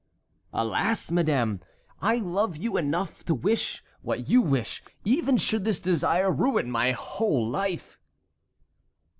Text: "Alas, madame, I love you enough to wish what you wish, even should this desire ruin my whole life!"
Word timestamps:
"Alas, 0.51 1.11
madame, 1.11 1.59
I 2.01 2.15
love 2.15 2.57
you 2.57 2.75
enough 2.75 3.23
to 3.25 3.35
wish 3.35 3.83
what 4.01 4.27
you 4.27 4.41
wish, 4.41 4.81
even 5.05 5.37
should 5.37 5.63
this 5.63 5.79
desire 5.79 6.31
ruin 6.31 6.71
my 6.71 6.91
whole 6.91 7.47
life!" 7.47 7.99